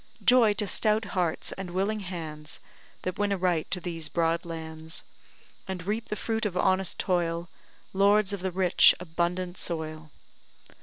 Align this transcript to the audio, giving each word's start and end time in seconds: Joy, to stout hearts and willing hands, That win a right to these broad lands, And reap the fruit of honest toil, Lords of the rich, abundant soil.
Joy, 0.25 0.53
to 0.55 0.65
stout 0.65 1.05
hearts 1.13 1.51
and 1.59 1.69
willing 1.69 1.99
hands, 1.99 2.59
That 3.03 3.19
win 3.19 3.31
a 3.31 3.37
right 3.37 3.69
to 3.69 3.79
these 3.79 4.09
broad 4.09 4.45
lands, 4.45 5.03
And 5.67 5.85
reap 5.85 6.07
the 6.07 6.15
fruit 6.15 6.43
of 6.47 6.57
honest 6.57 6.97
toil, 6.97 7.49
Lords 7.93 8.33
of 8.33 8.39
the 8.39 8.49
rich, 8.49 8.95
abundant 8.99 9.59
soil. 9.59 10.09